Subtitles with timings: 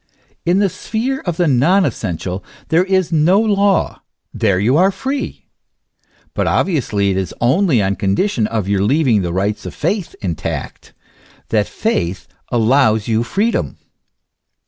[0.47, 4.01] In the sphere of the non essential there is no law,
[4.33, 5.45] there you are free.
[6.33, 10.93] But obviously it is only on condition of your leaving the rights of faith intact,
[11.49, 13.77] that faith allows you freedom.